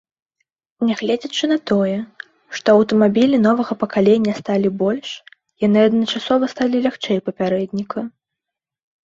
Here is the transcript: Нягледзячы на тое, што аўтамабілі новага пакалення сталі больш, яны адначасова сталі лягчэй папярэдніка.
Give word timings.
Нягледзячы 0.87 1.49
на 1.51 1.57
тое, 1.71 1.97
што 2.59 2.67
аўтамабілі 2.77 3.37
новага 3.47 3.77
пакалення 3.83 4.33
сталі 4.41 4.73
больш, 4.81 5.09
яны 5.67 5.79
адначасова 5.91 6.51
сталі 6.57 6.83
лягчэй 6.89 7.23
папярэдніка. 7.31 7.99